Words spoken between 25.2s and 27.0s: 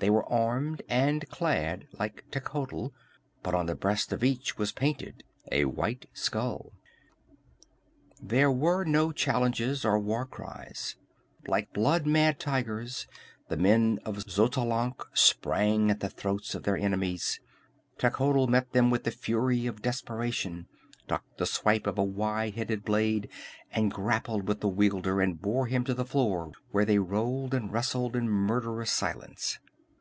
and bore him to the floor where they